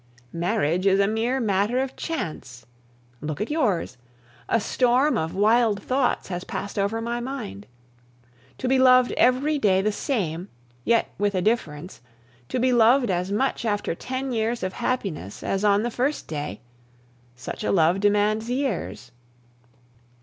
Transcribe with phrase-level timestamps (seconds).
[0.33, 2.65] Marriage is a mere matter of chance.
[3.21, 3.97] Look at yours.
[4.49, 7.67] A storm of wild thoughts has passed over my mind.
[8.57, 10.49] To be loved every day the same,
[10.83, 12.01] yet with a difference,
[12.49, 16.61] to be loved as much after ten years of happiness as on the first day!
[17.35, 19.11] such a love demands years.